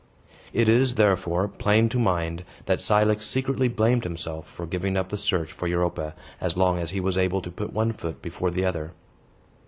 [0.51, 5.09] It is, therefore, plain to my mind, that Cilix secretly blamed himself for giving up
[5.09, 8.49] the search for Europa, as long as he was able to put one foot before
[8.49, 8.93] the other.